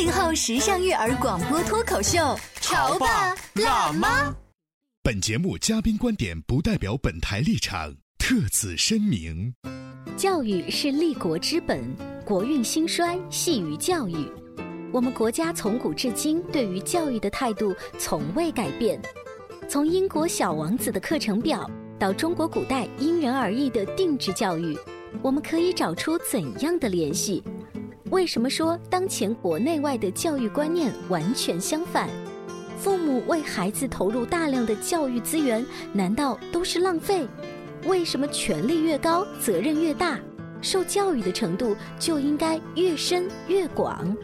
[0.00, 4.34] 八零后时尚育儿广播脱口秀，潮爸辣妈。
[5.02, 9.52] 本节目嘉宾观点不代表本台立场，特此声明。
[10.16, 11.84] 教育是立国之本，
[12.24, 14.26] 国运兴衰系于教育。
[14.90, 18.98] 我们国家从古至今对于教育的态度从未改变。
[19.68, 24.74] 从英国小王子的课程表到中国古代因人而异的定制教育，
[25.20, 27.44] 我们可以找出怎样的联系？
[28.10, 32.08] 为什么说当前国内外的教育观念完全相反？
[32.76, 37.24] 父母为孩子投入大量的教育资源，难道都是浪费？
[37.86, 40.18] 为什么权力越高，责任越大，
[40.60, 44.16] 受教育的程度就应该越深越广？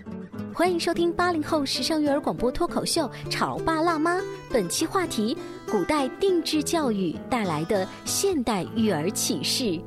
[0.53, 4.19] 欢迎收听八零后时尚育儿广播脱口秀《潮爸辣妈》，
[4.51, 5.37] 本期话题：
[5.71, 9.81] 古代定制教育带来的现代育儿启示。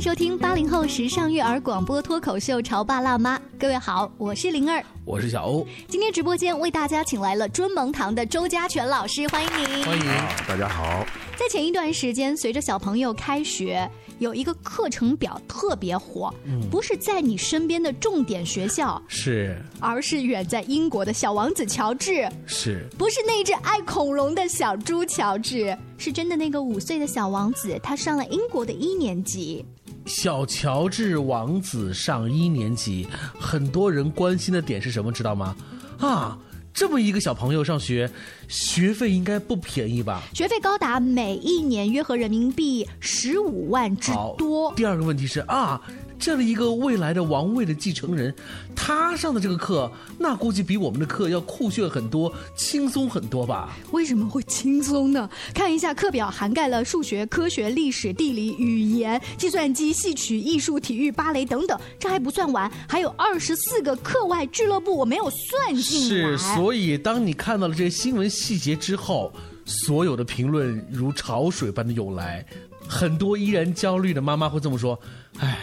[0.00, 5.66] 迎收听八零后时尚育儿广播脱口秀《潮爸辣妈》，各位好，我是灵儿，我是小欧。
[5.88, 9.84] 今天直播间为大家请来了尊蒙堂的周家全老师，欢迎您。
[9.84, 10.06] 欢迎
[10.48, 11.04] 大家好。
[11.38, 13.86] 在前一段时间，随着小朋友开学，
[14.20, 16.32] 有一个课程表特别火，
[16.70, 29.62] 不是在你身边的重点学校，是，而是远在英国的小王子乔治，是，不是那只爱恐龙的小猪乔治，是真的那个五岁的小王子，他上了英国的一年级。
[30.06, 33.06] 小乔治王子上一年级，
[33.38, 35.12] 很多人关心的点是什么？
[35.12, 35.54] 知道吗？
[35.98, 36.38] 啊，
[36.72, 38.10] 这么一个小朋友上学，
[38.48, 40.22] 学费应该不便宜吧？
[40.34, 44.72] 学费高达每一年约合人民币十五万之多。
[44.74, 45.80] 第二个问题是啊。
[46.20, 48.32] 这样的一个未来的王位的继承人，
[48.76, 53.74] 他上的这个课，那估计比我们的课要酷炫很多，轻松很多吧？
[53.90, 55.28] 为什么会轻松呢？
[55.54, 66.36] 看一下课表，涵盖了数学、科学、历史、地理、语言、计算机、戏曲、艺术、体育、芭蕾等等，这还不算完，还有二十四个课外俱乐部，我没有算进来。
[66.36, 69.32] 是，所以当你看到了这些新闻细节之后，
[69.64, 72.44] 所有的评论如潮水般的涌来，
[72.86, 75.00] 很多依然焦虑的妈妈会这么说
[75.40, 75.58] ：“哎。”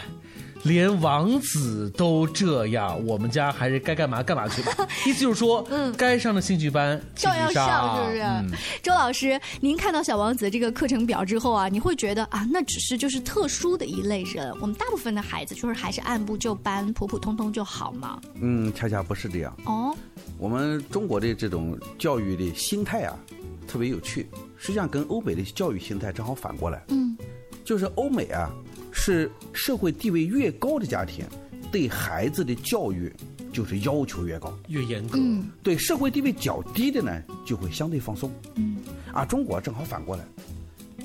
[0.68, 4.72] 连王子都这样，我们家还是该干嘛干嘛去吧。
[5.06, 8.62] 意思就是说，嗯，该上的兴趣班照样上，是不是？
[8.82, 18.20] 周老师，您看到小王子这个课程表之后啊，你会觉得啊，那只是就是特殊的一类人，我们大部分的孩子就是还是按部就班、普普通通就好嘛？
[18.40, 19.56] 嗯，恰恰不是这样。
[19.64, 19.96] 哦，
[20.36, 23.16] 我们中国的这种教育的心态啊，
[23.66, 26.84] 特别有趣，实际上跟欧美的教育心态正好反过来。
[26.88, 27.16] 嗯，
[27.64, 28.50] 就是欧美啊。
[29.08, 31.24] 是社会地位越高的家庭，
[31.72, 33.10] 对孩子的教育
[33.50, 35.18] 就是要求越高、越严格。
[35.62, 38.30] 对社会地位较低的呢，就会相对放松。
[38.56, 38.76] 嗯，
[39.10, 40.22] 啊，中国正好反过来，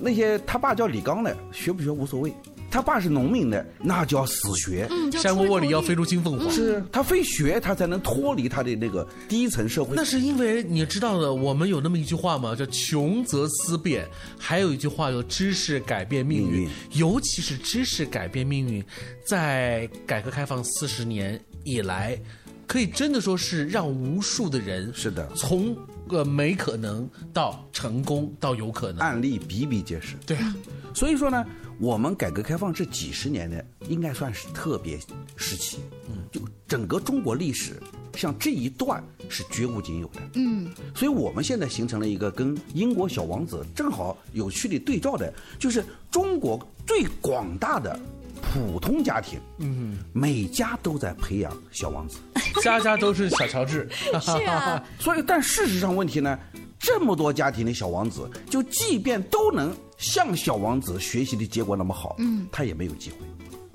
[0.02, 2.34] 那些他爸叫李刚的，学不学无所谓。
[2.74, 4.88] 他爸是农民的，那叫死学。
[4.90, 6.50] 嗯山窝窝里要飞出金凤凰。
[6.50, 9.96] 是他非学，他才能脱离他的那个低层社会。
[9.96, 16.68] 那是因为你知道的，我们有那么一句话嘛，叫“穷则思变”，还有一句话叫“知识改变命运”。
[16.94, 18.84] 尤其是知识改变命运，
[19.24, 22.20] 在改革开放四十年以来，
[22.66, 30.16] 可以真的说是让无数的人是的，从个没可能到成功到有可能，案例比比皆是。
[30.26, 30.56] 对啊，
[30.96, 31.46] 所以说呢。
[31.80, 35.00] 我们改革开放这几十年呢，应该算是特别
[35.36, 35.80] 时期。
[36.08, 37.81] 嗯，就整个中国历史，
[38.16, 40.22] 像这一段是绝无仅有的。
[40.36, 48.00] 嗯，所以我们现在形成了一个跟英国小王子正好有趣的对照的，就是中国最广大的
[48.42, 52.18] 普通家庭，嗯，每家都在培养小王子，
[52.62, 53.90] 家家都是小乔治。
[54.22, 56.38] 是啊，所以但事实上问题呢，
[56.83, 59.74] 这么多家庭的小王子，就即便都能。
[59.95, 63.18] 像小王子学习的结果那么好，嗯，他也没有机会。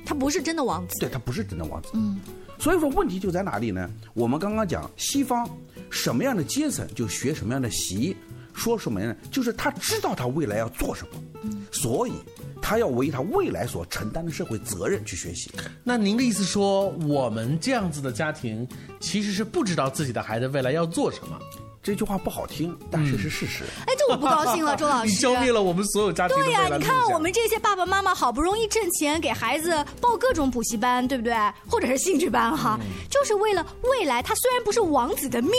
[0.04, 1.88] 他不是真的王子，对他不是真的王子。
[1.94, 2.20] 嗯，
[2.58, 3.88] 所以说问题就在哪里呢？
[4.12, 5.48] 我们刚刚讲西方
[5.88, 8.14] 什么样的阶层就学什么样的习，
[8.52, 9.16] 说什么呢？
[9.30, 12.12] 就是他知道他未来要做什么，所以
[12.60, 15.50] 他要为他未来所承担的社会责任去学习。
[15.82, 18.68] 那您的意思说，我们这样子的家庭
[19.00, 21.38] 其实是不知道自己的孩子未来要做什么？
[21.82, 23.64] 这句话不好听，但是是事实。
[23.86, 25.08] 哎，这我不高兴了，周老师。
[25.10, 31.34] 你消灭了我们所有家庭的对呀、你看我们这些爸爸妈妈好不容易挣钱给孩子报各种补习班，对不对？
[31.68, 32.78] 或者是兴趣班哈，
[33.08, 35.52] 就是为了未来他虽然不是王子的命，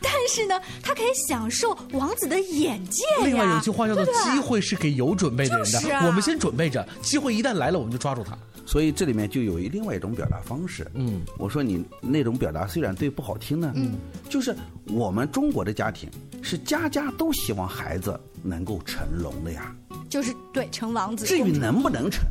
[0.00, 3.24] 但是呢，他可以享受王子的眼界呀。
[3.24, 8.38] 另外有句话叫做对不对“机会是给有准备的人的”，就是啊我们先准备着，机会一旦来了，我们就抓住它。
[8.66, 10.90] 所以这里面就有一另外一种表达方式。
[10.94, 13.94] 嗯，我说你那种表达虽然对不好听呢，嗯，
[14.28, 14.54] 就是
[14.86, 16.08] 我们中国的家庭
[16.42, 19.74] 是家家都希望孩子能够成龙的呀。
[20.08, 21.26] 就是对成王子。
[21.26, 22.24] 至于能不能成，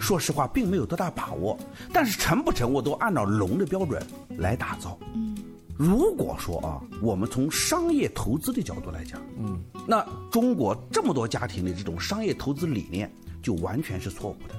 [0.00, 1.56] 说实话并没有多大把握。
[1.92, 4.02] 但是成不成，我都按照龙的标准
[4.36, 4.98] 来打造。
[5.14, 5.36] 嗯，
[5.76, 13.08] 如果说啊，我们从商业投资的角度来讲，嗯，那中国这么多家庭的这种商业投资理念
[13.42, 14.54] 就完全是错误的。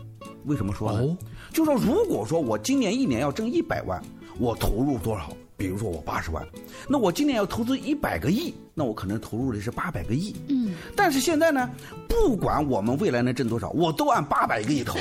[0.45, 0.99] 为什么说呢？
[0.99, 1.17] 哦
[1.51, 3.99] 就说如果说我今年一年要挣一百万，
[4.37, 5.31] 我投入多少？
[5.57, 6.47] 比如说我八十万，
[6.87, 10.33] 那我今年要投资一百个亿，那我可能投入的是八百个亿。
[10.47, 11.69] 嗯，但是现在呢，
[12.07, 14.97] 不管我们未来能挣多少，我都按八百个亿投。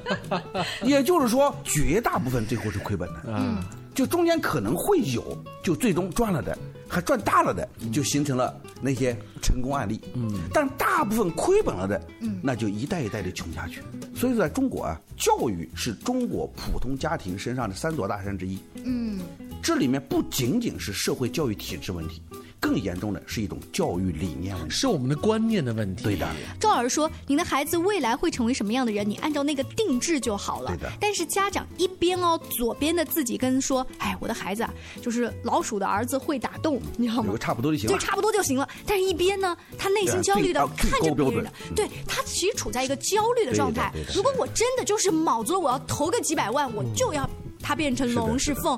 [0.84, 3.22] 也就是说，绝大部分最后是亏本的。
[3.28, 3.62] 嗯，
[4.00, 5.22] 就中间可能会有，
[5.62, 6.56] 就最终赚了的，
[6.88, 10.00] 还赚大了的，就形成了那些成功案例。
[10.14, 13.82] 嗯，但大部分亏本了的，嗯，那就一代一代的穷下去。
[14.16, 18.58] 所以说，在中国啊，教育是中国普通家庭身上的三座大山之一。
[18.84, 19.20] 嗯，
[19.62, 22.22] 这里面不仅仅是社会教育体制问题，
[22.60, 24.70] 更严重的是一种教育理念问题。
[24.70, 26.04] 是我们的观念的问题。
[26.04, 26.28] 对的，
[26.60, 30.68] 赵老师说：“您的孩子未来会成为什么样的人，你按照那个定制就好了。
[30.68, 37.96] 对的但是家长一边哦，左边的自己跟说：‘哎，我的孩子啊，就是老鼠的儿子会打洞，你知道吗有个？’差不多就行了。
[37.96, 38.68] 对，差不多就行了。
[38.86, 47.28] 但是一边呢，他内心焦虑的对看着别人对他其实处在一个焦虑的状态如果我真的就是卯足了我要投个几百万，我就要
[47.70, 48.76] 他变成龙是凤。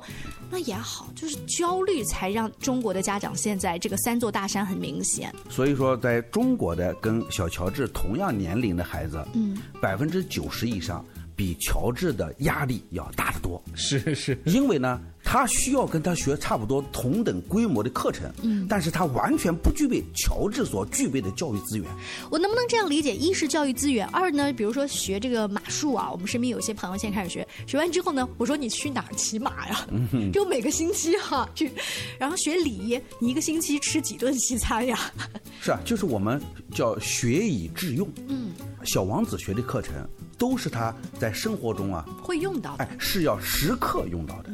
[0.51, 5.35] 那也好，就是焦虑才让中国的家长现在这个三座大山很明显。
[5.49, 11.03] 所以说，在中国的跟小乔治同样年龄的孩子，嗯，百分之九十以上
[11.35, 13.63] 比乔治的压力要大得多。
[13.75, 15.01] 是是，因为呢，
[15.33, 21.89] 他需要跟他学差不多同等规模的课程，嗯，但是他完全不具备乔治所具备的教育资源。
[22.31, 23.17] 我能不能这样理解？
[23.17, 29.87] 一是教育资源，二呢，比如说学这个马术啊，我们身边有些朋友现在开始学，学完之后呢，我说你去哪儿骑马呀？
[30.35, 31.73] 就每个星期哈、去，
[32.19, 34.99] 然后学礼仪，你一个星期吃几顿西餐呀？
[35.63, 36.39] 是啊，就是我们
[36.75, 38.07] 叫学以致用。
[38.29, 38.51] 嗯，
[38.85, 39.95] 小王子学的课程
[40.39, 42.85] 都是他在生活中啊，会用到的。
[42.85, 44.51] 哎，是要时刻用到的。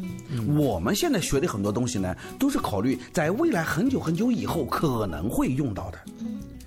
[0.56, 5.98] 我们现在学的很多东西呢，都是考虑在未来很久很久以后可能会用到的。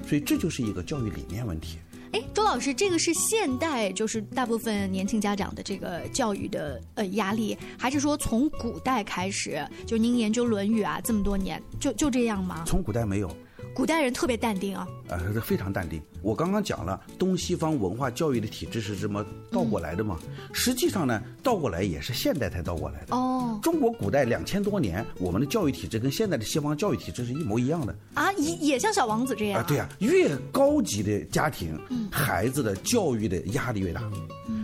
[0.08, 1.78] 所以这就是一个教育理念问题。
[2.12, 9.66] 哎，周老师，这个是现代就是大部分年轻家长的这个教育的呃压力，还是说从古代开始？
[9.86, 12.63] 就您研究《论语》啊这么多年，就就这样吗？
[12.66, 13.34] 从古代没有，
[13.73, 14.88] 古代人特别淡定啊。
[15.07, 16.01] 呃，非常淡定。
[16.21, 20.19] 我刚刚讲了，东西方文化教育的体制是这么倒过来的嘛？
[20.53, 23.15] 实际上呢，倒过来也是现代才倒过来的。
[23.15, 27.95] 哦中国古代两千多年，我们的教育体制跟现在的西方教育体制是一模一样的。
[28.13, 31.79] 啊，也也像小王子这样、啊，对呀、越高级的家庭，
[32.12, 34.01] 孩子的教育的压力越大。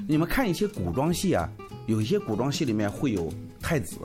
[0.07, 1.49] 你们看一些古装戏啊，
[1.85, 3.97] 有一些古装戏里面会有太子、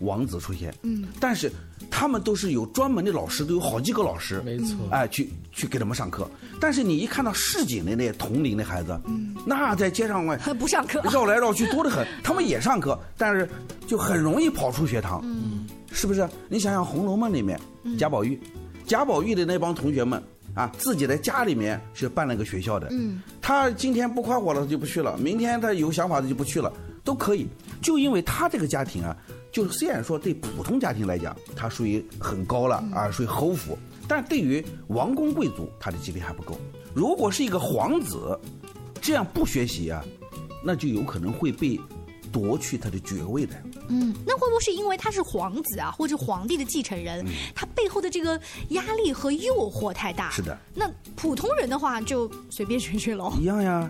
[0.00, 1.50] 王子出现，嗯，但是
[1.90, 4.76] 他们都是有专门的老师，都有好几个老师，没错。
[4.90, 6.28] 哎，去去给他们上课。
[6.60, 8.98] 但是你一看到市井的那些同龄的孩子，
[9.46, 11.00] 那在街上外不上课。
[11.10, 12.06] 绕来绕去多得很。
[12.22, 13.48] 他们也上课，但是
[13.86, 16.28] 就很容易跑出学堂，嗯，是不是？
[16.48, 17.58] 你想想《红楼梦》里面
[17.98, 18.40] 贾宝玉，
[18.86, 20.22] 贾宝玉的那帮同学们。
[20.54, 26.72] 啊，自己在家里面是办了个学校的，嗯，他今天不快活了他就不去了，明天他有想法的就不去了，
[27.02, 27.48] 都可以。
[27.82, 29.16] 就因为他这个家庭啊，
[29.54, 36.58] 就是虽然说对普通家庭来讲，他属于很高了啊，属于侯府，但对于王公贵族，他的级别还不够。
[36.92, 38.36] 如果是一个皇子，
[39.00, 40.04] 这样不学习啊，
[40.64, 41.78] 那就有可能会被
[42.32, 43.54] 夺去他的爵位的。
[43.88, 50.30] 嗯，那会不会是因为他是皇子啊，或者皇帝的继承人，他背后的这个压力和诱惑太大？
[50.32, 50.58] 是的。
[50.74, 53.32] 那普通人的话就随便学学喽。
[53.38, 53.88] 一样呀，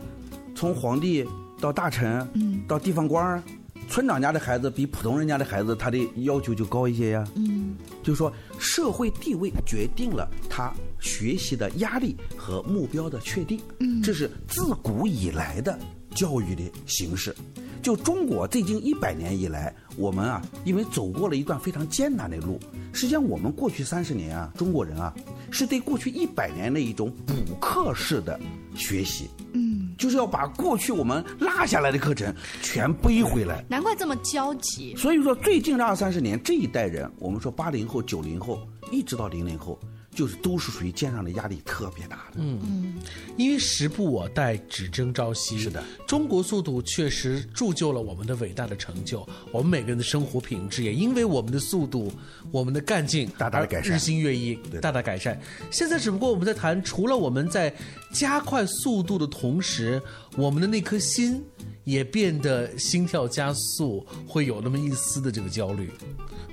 [0.54, 1.26] 从皇帝
[1.58, 3.42] 到大臣，嗯，到地方官儿，
[3.88, 7.26] 村长家的孩子比普通人家的孩子，他的要求就高一些呀。
[7.34, 13.60] 嗯，就是说社会地位决定了他学习的压力和目标的确定。
[13.80, 15.78] 嗯，这是自古以来的
[16.14, 17.34] 教育的形式。
[17.82, 22.58] 就中国最近一百年以来，我们啊，因为走过了一段非常艰难的路。
[22.94, 25.14] 实际上，我们过去三十年啊，中国人啊，
[25.50, 28.40] 是对过去一百年的一种补课式的
[28.74, 29.28] 学习。
[29.52, 29.63] 嗯，
[29.96, 33.64] 就是要把过去我们落下来的课程全背回来。
[33.68, 34.94] 难怪这么焦急。
[34.96, 39.78] 所以说，最近这二三十年这一代人，我们说八零后、九零后，一直到零零后。
[40.14, 42.36] 就是都是属于肩上的压力特别大的。
[42.36, 42.94] 嗯嗯，
[43.36, 45.58] 因为时不我待，只争朝夕。
[45.58, 52.12] 是的，中国速度确实铸就了我们的伟大的成就，我们每个人的生活品质也因为我们的速度、
[52.50, 55.40] 我们的干劲大大的改善，日新月异，大大改善。
[55.70, 57.74] 现在只不过我们在谈，除了我们在
[58.12, 60.00] 加快速度的同时，
[60.36, 61.42] 我们的那颗心
[61.84, 65.90] 也变得心跳加速，会有那么一丝的这个焦虑。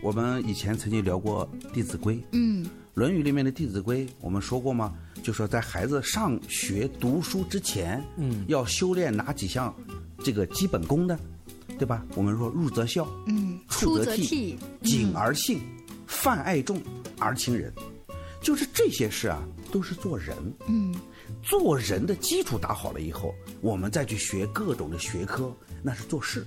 [0.02, 2.16] 我们以前曾经聊过《弟子规》。
[2.32, 2.66] 嗯。
[2.94, 4.94] 《论语》里面的《弟子规》，我们说过吗？
[5.24, 9.74] 就说在孩子上学读书之前，嗯，要修炼哪几项
[10.24, 11.18] 这个基本功呢？
[11.80, 12.06] 对吧？
[12.16, 15.62] 我们说入则孝，嗯，出则悌，谨而信，
[16.06, 16.82] 泛爱众
[17.18, 17.74] 而亲仁，
[18.42, 20.36] 就是这些事啊，都是做人。
[20.68, 20.94] 嗯，
[21.42, 26.46] 做人的基础打好了以后，我们再去学各种的学科，那是做事。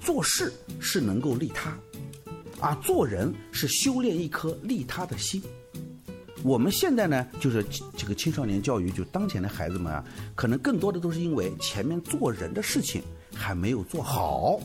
[0.00, 1.78] 做事是能够利他，
[2.58, 5.40] 啊，做人是修炼一颗利他的心。
[6.42, 7.64] 我们现在呢，就是
[7.96, 10.04] 这个青少年教育，就当前的孩子们啊，
[10.34, 13.02] 可能更多的都是因为前面做人的事情
[13.34, 14.58] 还没有做好，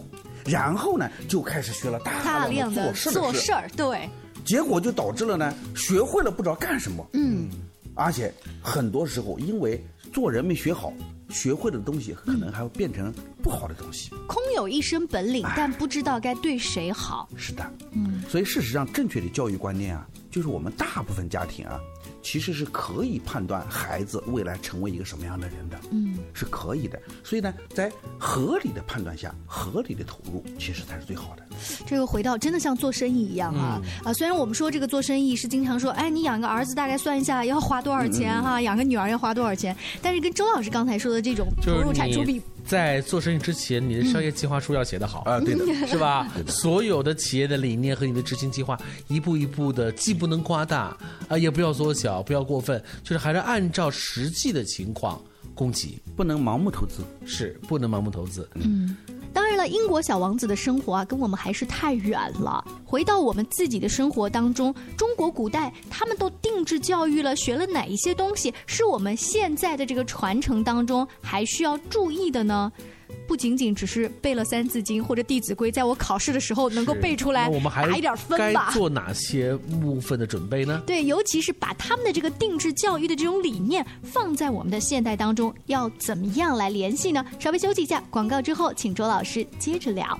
[0.46, 4.10] 然后呢就开始学了大量的做事儿，对，
[4.46, 7.50] 结果就导致了呢，学会了不知道干什么，嗯，
[7.94, 10.94] 而且很多时候因为做人没学好，
[11.30, 13.14] 学会的东西可能还会变成
[13.44, 17.28] 不好的东西，空有一身本领，但不知道该对谁好。
[17.36, 20.08] 是的，嗯，所以事实上正确的教育观念啊。
[20.36, 21.80] 就是我们大部分家庭啊，
[22.22, 27.02] 其实是可以判断孩子未来成为一个什么样的人的，嗯，是可以的。
[27.24, 27.90] 所以呢，在
[28.20, 31.44] 合理的判断下，合理的投入，其实才是最好的。
[31.86, 34.12] 这个回到真的像做生意一样啊啊！
[34.12, 42.42] 虽然我们说这个做生意是经常说，哎，你养个儿子大概算一下要花多少钱哈，养个女儿要花多少钱，但是跟周老师刚才说的这种投入产出比。
[42.66, 46.28] 在做生意之前，你的商业计划书要写得好啊，对的， 是吧？
[46.48, 55.22] 所有的企业的理念和你的执行计划，一步一步的，既不能夸大啊，也不要缩小，不要过分，就是还是按照实际的情况
[55.54, 58.48] 供给，不能盲目投资，是不能盲目投资。
[58.56, 58.96] 嗯。
[59.46, 62.66] 当然了，英国小王子的生活啊，跟我们还是太远了。
[62.84, 72.72] 回到我们自己的生活当中，中国古代他们都定制教育了，学了哪一些东西，是我们现在的这个传承当中还需要注意的呢？
[73.28, 78.72] 不仅仅只是背了《三字经》或者《弟子规》，在我考试的时候能够背出来，我们还打一点分吧。
[78.72, 80.82] 做哪些部分的准备呢？
[80.86, 87.26] 对，尤其是把他们的这个定制教育的这种理念放在我们的现代当中，要怎么样来联系呢？
[87.40, 90.20] 稍微休息一下，广告之后，请周老师接着聊。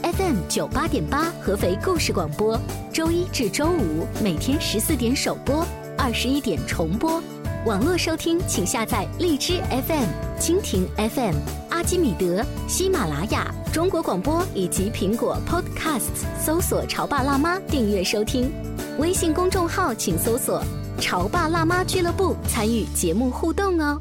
[0.21, 2.59] ：FM 九八点八，合肥故事广播，
[2.93, 5.65] 周一至周五每天十四点首播，
[5.97, 7.21] 二十一点重播。
[7.65, 10.05] 网络收听，请下载荔枝 FM、
[10.39, 11.35] 蜻蜓 FM、
[11.71, 18.51] 阿基米德、喜马拉雅、中国广播以及苹果 Podcasts，搜索“潮爸辣妈”订阅收听。
[18.99, 20.63] 微信公众号请搜索
[21.01, 23.99] “潮爸辣妈俱乐部”，参与节目互动哦。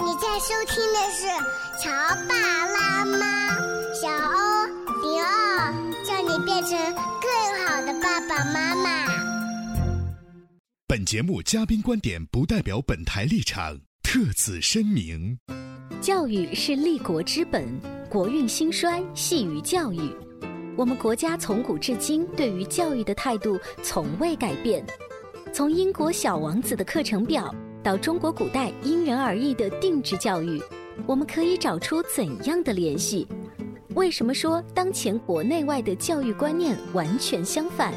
[0.00, 1.26] 你在收听的是
[1.82, 1.90] 《潮
[2.28, 2.34] 爸
[2.66, 3.18] 辣妈》，
[3.94, 4.49] 小欧
[5.02, 5.72] 零二，
[6.04, 6.78] 叫你变成
[7.20, 9.06] 更好的爸爸妈妈。
[10.86, 15.38] 本节目嘉宾观点不代表本台立场，特此声明。
[16.02, 17.66] 教育是立国之本，
[18.10, 20.00] 国运兴衰系于教育。
[20.76, 24.84] 我们国家从古至今对于教育的态度从未改变，
[25.52, 27.54] 从英国小王子的课程表。
[27.82, 30.62] 到中国古代因人而异的定制教育，
[31.06, 33.26] 我们可以找出怎样的联系？
[33.94, 37.92] 为什么说当前国内外的教育观念完全相反？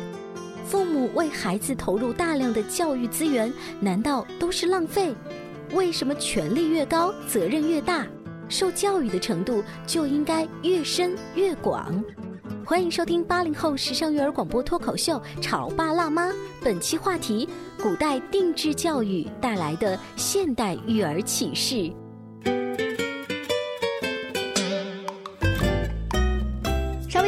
[0.66, 5.14] 父母为孩子投入大量的教育资源，难道都是浪费？
[5.72, 8.08] 为什么权力越高，责任越大，
[8.50, 12.04] 受教育的程度就应该越深越广？
[12.66, 16.30] 欢迎收听八零后时尚育儿广播脱口秀《潮爸辣妈》，
[16.64, 17.48] 本期话题：
[17.80, 21.92] 古代定制教育带来的现代育儿启示。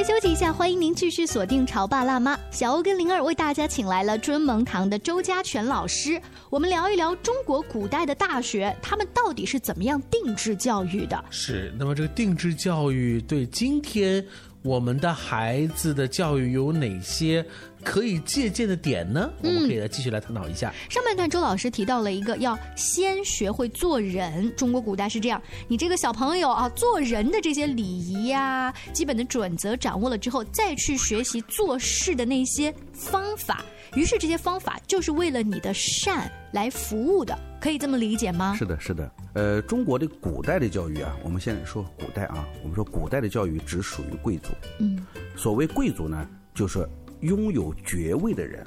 [0.05, 2.35] 休息一下，欢迎您继续锁定《潮爸辣妈》。
[2.51, 6.21] 小欧跟灵儿为大家请来了尊蒙堂的周家全老师，
[6.51, 11.25] 我们聊一聊中国古代的大学，他们到底是怎么样定制教育的？
[11.31, 14.23] 是，那么这个定制教育对今天
[14.65, 17.45] 我们的孩子的教育有哪些
[17.83, 19.29] 可以借鉴的点呢？
[19.43, 20.73] 我们可以来继续来探讨一下。
[20.89, 33.63] 上半段周老师提到了一个要先学会做人，中国古代是这样，你这个小朋友啊，做人的这些礼仪呀、基本的准则掌握了之后，再去学习做事的那些方法。
[33.95, 38.53] 于是这些方法就是为了你的善来服务的，可以这么理解吗？
[38.57, 39.09] 是的，是的。
[39.33, 44.49] 呃，中国的古代的教育啊，我们现在说古代啊，我们说古代的教育只属于贵族。
[44.79, 46.87] 嗯，所谓贵族呢，就是
[47.21, 48.65] 拥有爵位的人。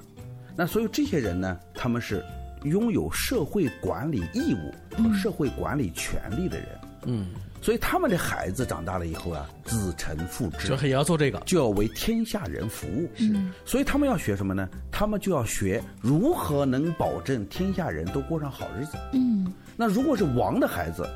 [0.57, 2.25] 那所以这些人呢，他们是
[2.65, 6.69] 拥有社会管理义务和社会管理权利的人。
[7.05, 7.27] 嗯，
[7.61, 13.11] 所以他们的孩子长大了以后啊，子承父志，就也要做这个，就要为天下人服务。
[13.17, 13.35] 是，
[13.65, 14.69] 所以他们要学什么呢？
[14.91, 18.97] 他们就要学如何能保证天下人都过上好日子。
[19.13, 21.09] 嗯，那如果是王的孩子，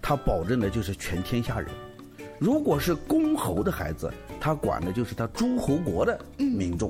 [0.00, 1.68] 他保证的就是全天下人；
[2.38, 6.88] 如果是公侯的孩子，他管的就是他诸侯国的民众；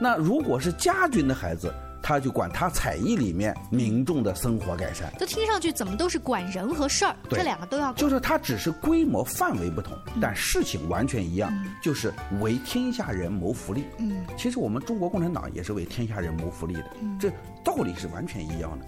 [0.00, 5.12] 那如果是家君的孩子，他就管他采邑里面民众的生活改善。
[5.18, 7.92] 这听上去怎么都是管人和事儿，这两个都要。
[7.92, 13.84] 就是它只是规模范围不同，但事情完全一样，就是为天下人谋福利。
[13.98, 16.90] 嗯，其实我们中国共产党也是为天下人谋福利的，
[17.20, 17.30] 这
[17.64, 18.86] 道理是完全一样的。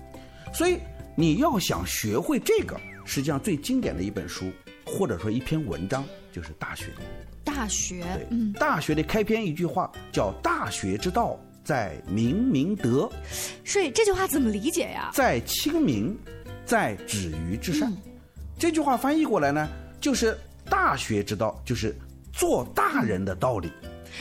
[0.53, 0.79] 所以
[1.17, 4.51] 你要想学会这个，实际上最经典的一本书
[4.85, 6.87] 或者说一篇文章就是《大学》。
[7.45, 13.11] 大学对，，嗯，大学》的开篇一句话叫“大学之道，在明明德，
[13.65, 15.11] 所以这句话怎么理解呀？
[15.15, 16.17] 在清明，
[16.67, 17.91] 在止于至善。
[17.91, 17.97] 嗯
[18.57, 19.69] 这句话翻译过来呢，
[20.01, 20.39] 就是
[20.71, 21.93] 大学之道，就是
[22.33, 23.69] 做大人的道理。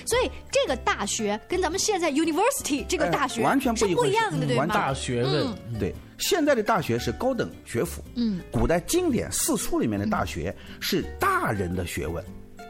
[0.08, 4.74] 所以这个大学跟咱们现在 university 这个大学、哎完全不一不一样的，对完吗？
[4.74, 12.26] 大学问，嗯对，现在的大学是高等学府，嗯，古代经典四书里面的大学是大人的学问。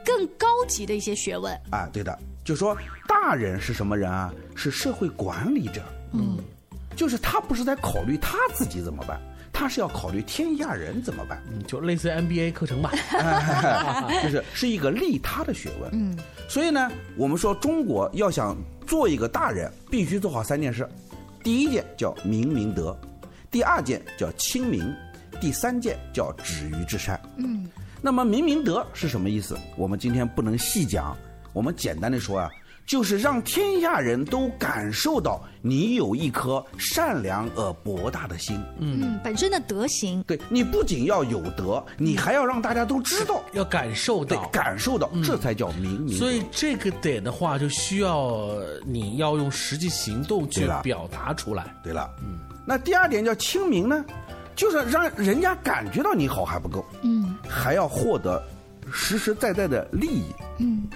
[0.06, 1.58] 更高级的一些学问。
[1.72, 2.78] 啊，对的，就说
[3.08, 4.34] 大人是什么人啊？
[4.56, 5.82] 是社会管理者。
[6.12, 6.38] 嗯，
[6.96, 9.20] 就是他不是在考虑他自己怎么办，
[9.52, 11.42] 他是要考虑天下人怎么办。
[11.52, 12.92] 嗯就类似 MBA 课程吧。
[14.22, 15.90] 就是是一个利他的学问。
[15.94, 20.88] 嗯，所以呢，我们说中国要想做一个大人，必须做好三件事：
[21.44, 22.96] 第一件叫明明德，
[23.50, 24.84] 第二件叫亲民，
[25.40, 27.20] 第三件叫止于至善。
[27.38, 27.68] 嗯，
[28.02, 29.58] 那么明明德是什么意思？
[29.78, 31.18] 我们今天不能细讲，
[31.54, 32.50] 我们简单的说啊，
[32.86, 38.60] 就是让天下人都感受到你有一颗善良而博大的心。
[38.80, 40.22] 嗯，本身的德行。
[40.24, 46.18] 对你不仅要有德，你还要让大家都知道，要感受对到，，感受到，这才叫明明。
[46.18, 48.50] 所以这个点的话，就需要
[48.86, 51.74] 你要用实际行动去表达出来。
[51.84, 54.04] 对了，嗯，那第二点叫清明呢，
[54.56, 58.44] 就是让人家感觉到你好还不够，嗯还要获得
[58.92, 60.26] 实实在在的利益。
[60.58, 60.88] 嗯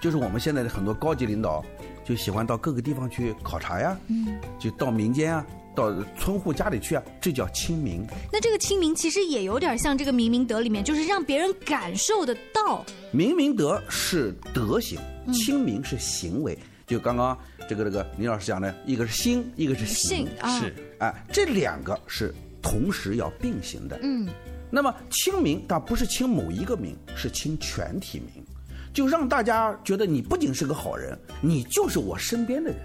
[0.00, 1.64] 就是我们现在的很多高级领导
[2.04, 4.38] 就喜欢到各个地方去考察呀，嗯。
[4.58, 8.04] 就到民间啊，到村户家里去啊，这叫亲民。
[8.32, 12.84] 那这个亲民其实也有点像这个明明德里面，就是让别人感受得到。
[13.12, 14.98] 明明德是德行，
[15.32, 16.58] 亲民是行为。
[16.86, 20.26] 就刚刚这个这个林老师讲的，一个是心，一个是行，
[20.58, 23.98] 是，哎，这两个是同时要并行的。
[24.02, 24.28] 嗯
[24.72, 28.44] 那么亲民，它不是亲某一个民，是亲全体民，
[28.92, 32.78] 就让大家觉得你不仅是个好人，你就是我身边的人。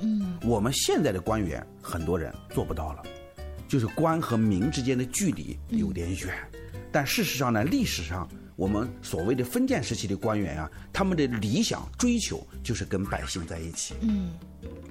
[0.00, 3.02] 嗯我们现在的官员很多人做不到了，
[3.66, 6.34] 就是官和民之间的距离有点远。
[6.92, 13.94] 但事实上呢，历史上我们所谓的封建时期的官员啊，他们的理想追求就是跟百姓在一起。
[14.00, 14.32] 嗯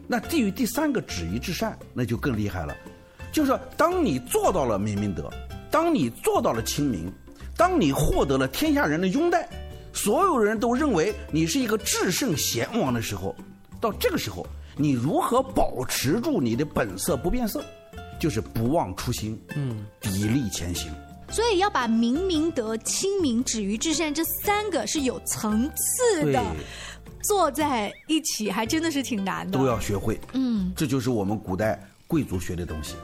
[0.07, 2.75] 那至于第三个止于至善，那就更厉害了，
[3.31, 5.29] 就是当你做到了明明德，
[5.69, 7.11] 当你做到了亲民，
[7.57, 9.49] 当你获得了天下人的拥戴，
[9.97, 13.35] 所有人都认为你是一个至圣贤王的时候，
[13.81, 17.65] 到这个时候，你如何保持住你的本色不变色？
[18.19, 20.91] 就是不忘初心，嗯，砥砺前行。
[21.29, 26.41] 所以要把明明德、亲民、止于至善这三个是有层次的，，
[27.23, 29.57] 坐在一起还真的是挺难的。
[29.57, 30.19] 都要学会。
[30.33, 32.95] 嗯，这就是我们古代贵族学的东西。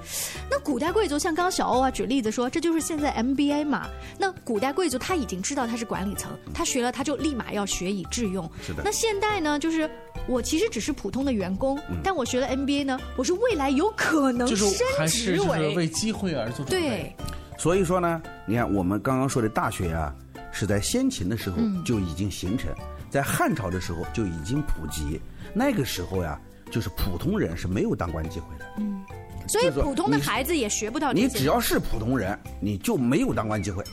[0.49, 3.87] 那古代贵族像刚刚小欧啊举例子说，这就是现在 MBA 嘛。
[4.17, 8.49] 那古代贵族他已经知道他是管理层，他学了他就立马要学以致用。
[8.65, 9.89] 是的那现代呢，就是
[10.27, 16.87] 我其实只是普通的员工，但我学了 MBA 呢，我是未来有可能就是升还是职就是为为机会而做准备。
[16.87, 17.15] 对，
[17.57, 20.15] 所以说呢，你看我们刚刚说的大学啊，
[20.51, 22.71] 是在先秦的时候就已经形成，
[23.09, 25.19] 在汉朝的时候就已经普及。
[25.53, 26.39] 那个时候呀，
[26.73, 28.65] 就是普通人是没有当官机会的。
[28.79, 29.03] 嗯，
[29.47, 31.13] 所以普通的孩子也学不到。
[31.13, 33.83] 你只要是普通人，你就没有当官机会，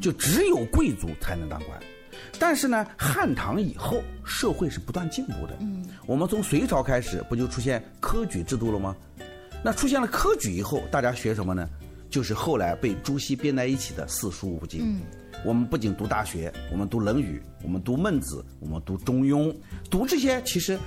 [0.00, 1.78] 就只有贵族才能当官。
[2.38, 5.54] 但是呢，汉唐以后社会是不断进步的。
[5.60, 8.96] 嗯，我们从隋朝开始，不就出现科举制度了吗？
[9.62, 11.68] 那出现了科举以后，大家学什么呢？
[12.08, 14.80] 就是后来被朱熹编在一起的四书五经。
[14.82, 15.00] 嗯，
[15.44, 19.52] 我们不仅读大学，我们读《论语》，我们读《孟子》，我们读《中庸》，
[19.90, 20.78] 读这些其实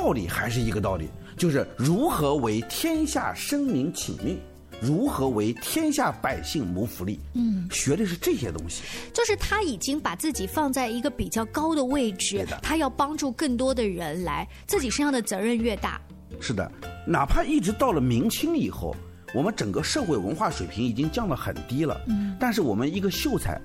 [0.00, 4.40] 道理还是一个道理，就是如何为天下生民请命，
[4.80, 7.20] 如何为天下百姓谋福利。
[7.34, 8.82] 嗯，学的是这些东西。
[9.12, 16.00] 就是他已经把自己放在一个比较高的位置，他要帮助更多的人来，自己身上的责任越大。
[16.40, 16.72] 是的，
[17.06, 18.96] 哪怕一直到了明清以后，
[19.34, 22.00] 我们整个社会文化水平已经降得很低了。
[22.08, 23.60] 嗯，但是我们一个秀才，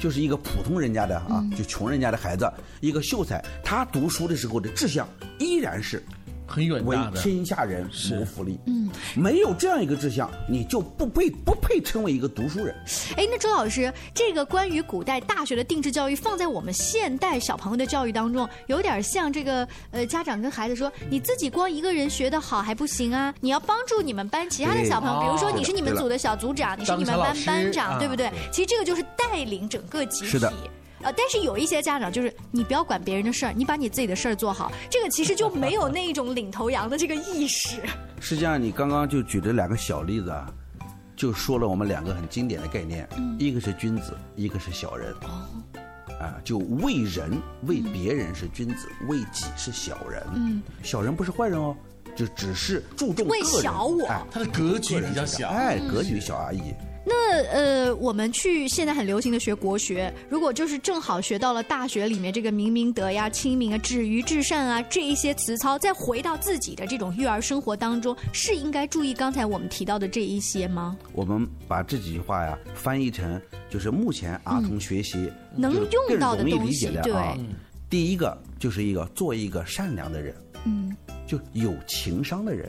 [0.00, 6.02] 就是一个普通人家的啊，就穷人家的孩子，一个秀才，他读书的时候的志向依然是
[6.46, 7.20] 很远为大的。
[7.20, 8.58] 天下人谋福利。
[8.66, 12.74] 嗯，没有这样一个志向，你就不配不配称为一个读书人。
[13.16, 28.30] 哎，那周老师，这个关于古代大学的定制教育放在我们现代小朋友的教育当中，有点像这个呃，家长跟孩子说，你自己光一个人学得好还不行啊，你要帮助你们班其他的小朋友，比如说哦你是你们组的小组长，你是你们班班长，对不对？
[28.52, 30.26] 其实这个就是带领整个集体。
[30.26, 30.52] 是的
[31.06, 37.80] 呃，但是有一些家长就是你不要管别人的事儿，你把你自己的事儿做好，这个其实就没有那一种领头羊的这个意识。
[38.20, 40.52] 实际上，你刚刚就举了两个小例子啊，
[41.14, 45.12] 就说了我们两个很经典的概念，一个是君子，一个是小人。
[45.22, 45.46] 哦
[46.18, 47.30] 啊，就为人
[47.66, 50.20] 为别人是君子，为己是小人。
[50.34, 51.76] 嗯，小人不是坏人哦，
[52.16, 55.48] 就只是注重为个人小我哎他的格局比较小。
[55.50, 56.74] 哎，格局小而已。
[57.08, 57.14] 那
[57.44, 70.96] 呃，我们去现在很流行的学国学，如果就是正好学到了大学里面这个明明德呀、亲民啊、止于至善啊这一些词操，再回到自己的这种育儿生活当中，是应该注意刚才我们提到的这一些吗？
[71.12, 73.40] 我们把这几句话呀翻译成，
[73.70, 77.14] 就是目前儿童学习、嗯能用到的东西对。
[77.88, 82.68] 第一个就是一个做一个善良的人，嗯，就有情商的人。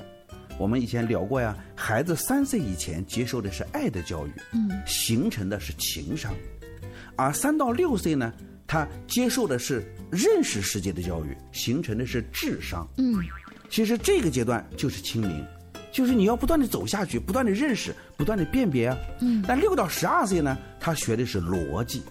[0.57, 6.33] 我们以前聊过呀，孩子三岁以前接受的是爱的教育，嗯，形成的是情商，
[7.15, 8.33] 而三到六岁呢，
[8.65, 12.87] 他接受的是认识世界的教育，形成的是智商。
[12.97, 13.13] 嗯，
[13.69, 15.45] 其实这个阶段就是清明，
[15.91, 18.97] 就是你要不断的走下去，不断的认识，不断的辨别啊。
[19.21, 22.01] 嗯但六到十二岁呢，他学的是逻辑，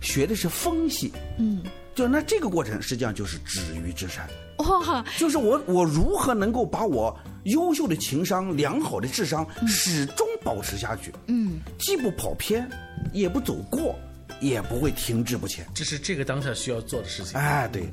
[0.00, 1.12] 学的是分析。
[1.38, 1.60] 嗯，
[1.92, 4.28] 就那这个过程实际上就是止于至善。
[4.58, 11.12] 哇，就是我我如何能够把我优秀的情商、良好的智商始终保持下去？
[11.26, 12.68] 嗯，既不跑偏，
[13.12, 13.94] 也不走过，
[14.40, 15.66] 也不会停滞不前。
[15.74, 17.38] 这是这个当下需要做的事情。
[17.38, 17.88] 哎，对，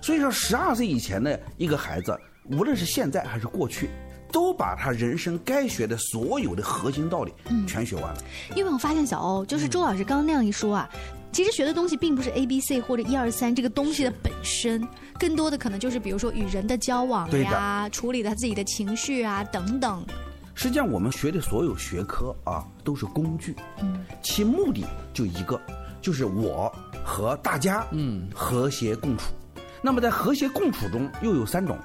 [0.00, 3.90] 所以说十二岁以前的一个孩子，无论是现在还是过去，
[4.32, 7.32] 都把他人生该学的所有的核心道理
[7.66, 8.22] 全学完了。
[8.56, 10.88] 因为我发现小欧，就是周老师刚刚那样一说啊，
[11.34, 14.86] 其实学的东西并不是 A B C 或者一二三这个东西的本身，
[15.18, 20.06] 更多的可能就是比如说与人的交往对呀，处理他自己的情绪啊等等。
[20.54, 25.60] 实际上，我们学的所有学科啊，都是工具，嗯，其目的就一个，
[26.00, 26.72] 就是我
[27.04, 28.28] 和大家嗯。
[28.32, 29.24] 和谐共处。
[29.82, 31.76] 那么在和谐共处中，又有三种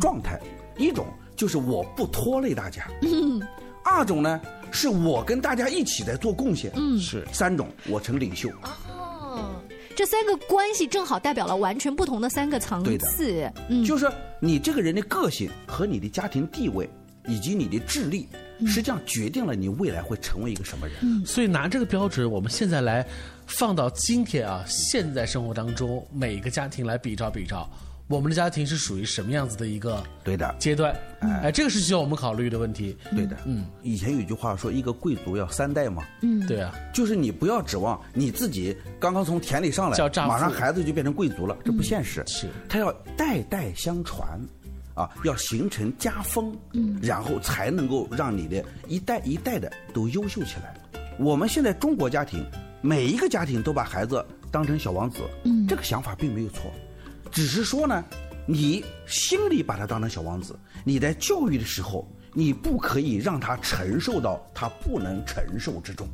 [0.00, 0.40] 状态，
[0.78, 3.38] 一种就是我不拖累大家，嗯。
[3.84, 4.40] 二种呢
[4.70, 6.98] 是我跟大家一起在做贡献，嗯。
[6.98, 7.28] 是。
[7.30, 8.48] 三种我成领袖。
[8.62, 8.70] 哦，
[9.96, 13.50] 这三个关系正好代表了完全不同的三个层次。
[13.68, 16.88] 嗯，就是你这个人的个性和你的家庭地位
[17.26, 18.28] 以及你的智力，
[18.66, 21.24] 实际上决定了你未来会成为一个什么人。
[21.24, 23.06] 所以拿这个标准，我们现在来
[23.46, 27.70] 放到今天啊，现在生活当中，每个家庭来比照比照，
[28.06, 30.54] 我们的家庭是属于什么样子的一个对的。
[30.58, 30.94] 阶段？
[31.20, 32.94] 哎，这个是需要我们考虑的问题。
[33.16, 42.22] 对的，嗯，以前有句话说，一个贵族要三代嘛，嗯，对啊，就是你不要指望你自己刚刚从田里上来马上孩子就变成贵族了，这不现实。
[42.26, 44.38] 是，他要代代相传，
[44.92, 46.98] 啊，要形成家风，嗯。
[47.02, 50.74] 然后才能够让你的一代一代的都优秀起来。
[51.18, 52.44] 我们现在中国家庭，
[52.82, 55.66] 每一个家庭都把孩子当成小王子，嗯。
[55.66, 56.70] 这个想法并没有错，
[57.34, 58.04] 只是说呢，
[58.46, 66.06] 你心里把他当成小王子，你在教育的时候，你不可以让他承受到他不能承受之重。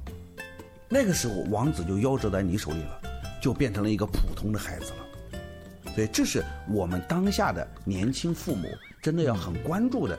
[0.88, 3.02] 那个时候，王子就夭折在你手里了，
[3.38, 5.42] 就变成了一个普通的孩子了。
[5.94, 8.66] 所以，这是我们当下的年轻父母
[9.02, 10.18] 真的要很关注的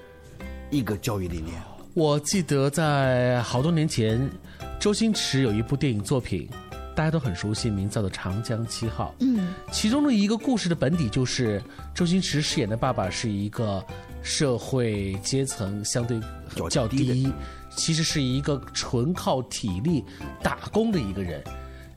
[0.70, 1.60] 一个教育理念。
[1.96, 4.30] 我记得在好多年前，
[4.80, 6.48] 周星驰有一部电影作品
[6.96, 9.14] 大家都很熟悉，名字叫做《长江七号》。
[9.24, 11.62] 嗯，其中的一个故事的本底就是
[11.94, 13.84] 周星驰饰演的爸爸是一个
[14.22, 16.20] 社会阶层相对
[16.70, 17.32] 较低，
[17.76, 20.04] 其实是一个纯靠体力
[20.44, 21.44] 打工的一个人。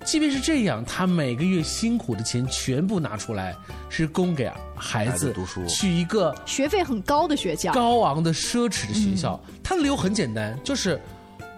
[0.05, 3.57] 即便是这样，他每个月辛苦的钱全部拿出来，
[3.89, 9.43] 是供给孩子读书，去一个学费很高的学校，高昂的奢侈的学校。
[9.63, 11.01] 他的理由很简单，就是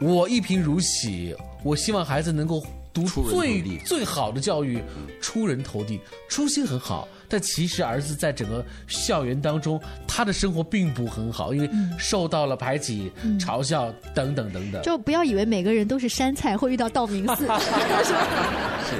[0.00, 2.64] 我一贫如洗，我希望孩子能够
[3.04, 4.82] 读最最好的教育，
[5.20, 7.06] 出人头地，初心很好。
[7.28, 14.80] 但其实儿子在整个校园当中，他的生活并不很好，因为受到了排挤、嘲笑等等等等。
[14.82, 17.44] 就不要以为每个人都是山菜，会遇到道明寺。
[18.86, 18.94] 是，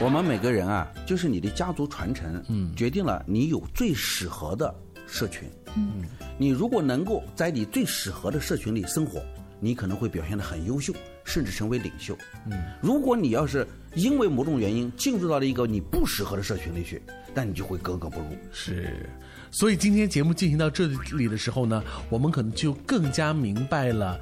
[0.00, 4.74] 我们每个人啊，就是你的家族传承，嗯，决定了你有最适合的
[5.06, 5.42] 社群。
[5.74, 6.04] 嗯，
[6.38, 9.20] 你如果能够在你最适合的社群里生活，
[9.58, 10.94] 你可能会表现得很优秀，
[11.26, 12.16] 甚至成为领袖。
[12.50, 17.02] 嗯，如果你要是因为某种原因进入到了一个你不适合的社群里去。
[17.38, 18.28] 那你就会格格不入。
[18.50, 19.06] 是，
[19.50, 24.18] 所以今天节目进行到这里的时候呢，我们可能就更加明白了，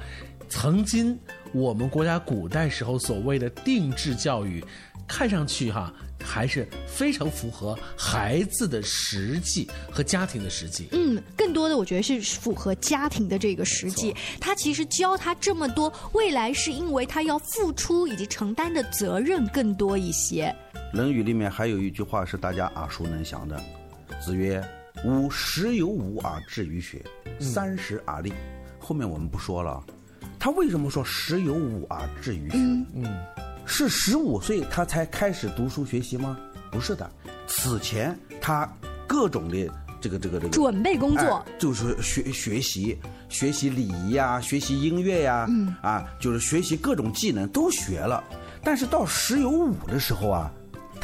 [0.49, 1.17] 曾经
[1.53, 4.61] 我们国家古代时候所谓的定制教育，
[5.07, 10.87] 看上去哈还是非常符合孩子的实际和家庭的实际。
[10.91, 14.15] 嗯，更多的我觉得是符合家庭的这个实际。
[14.39, 20.53] 他其实教他这么多，未来是因为他要付出以及承担的责任更多一些。
[20.97, 23.61] 《论语》里面还有一句话是大家耳熟能详的
[24.23, 24.63] ：“子曰，
[25.03, 27.03] 吾十有五而志于学，
[27.39, 28.33] 三十而立。”
[28.79, 29.83] 后面我们不说了。
[30.39, 32.57] 他为什么说十有五而志于学？
[32.57, 33.05] 嗯，
[33.65, 36.37] 是十五岁他才开始读书学习吗？
[36.71, 37.09] 不是的，
[37.47, 38.71] 此前他
[39.07, 42.97] 各种的这个这个这个准备工作，就是学学习
[43.29, 48.23] 学习礼仪呀，学习音乐呀，嗯啊，就是学习各种技能都学了。
[48.63, 50.51] 但是到十有五的时候啊。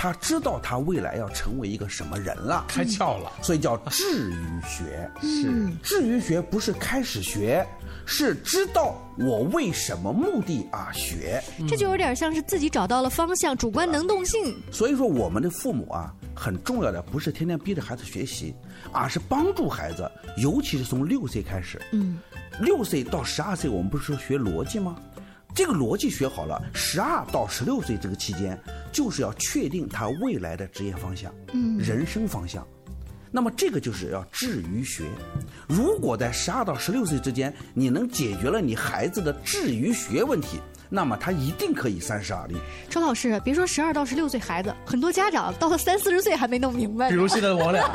[0.01, 5.07] 他知道他未来要成为一个什么人了，开窍了，所以叫志于学。
[5.21, 7.63] 是志于学，不是开始学，
[8.03, 11.39] 是知道我为什么目的而学。
[11.69, 14.59] 这就有点像是自己找到了方向，主观能动性。
[14.71, 18.55] 所以说，我们的父母啊，很重要的不是天天逼着孩子学习，
[18.91, 21.79] 而是帮助孩子，尤其是从六岁开始。
[21.91, 22.17] 嗯，
[22.59, 24.95] 六岁到十二岁，我们不是说学逻辑吗？
[25.53, 28.57] 这个逻辑学好了，十二到十六岁这个期间，
[28.91, 32.65] 就是要确定他未来的职业方向，嗯，人生方向。
[33.33, 35.05] 那么这个就是要志于学。
[35.67, 40.59] 如果在十二到十六岁之间，你能解决了你孩子的志于学问题。
[40.93, 42.56] 那么他一定可以三十而立。
[42.89, 47.10] 周老师，别说十二到十六岁孩子，很多家长到了三四十岁还没弄明白。
[47.10, 47.89] 比如现在的我俩。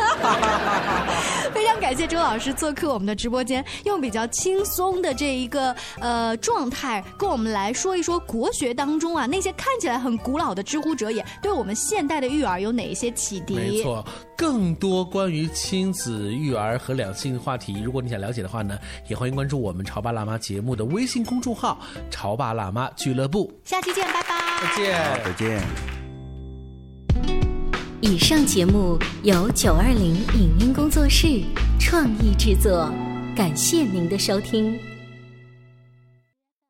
[1.53, 13.55] 非常感谢周老师做客我们的直播间，用比较轻松的这一个呃状态，跟我们来说一说国学当中啊那些看起来很古老的知乎者也，对我们现代的育儿有哪一些启迪？
[13.55, 14.05] 没错，
[14.37, 22.91] 更多关于亲子育儿和两性话题，如果你想了解的话呢，也欢迎关注我们潮爸辣妈节目的微信公众号“潮爸辣妈”。
[22.97, 25.63] 俱乐部，下期见，拜拜，再见，再见。
[28.01, 31.43] 以上节目由九二零影音工作室
[31.79, 32.93] 创意制作，
[33.35, 34.96] 感谢您的收听。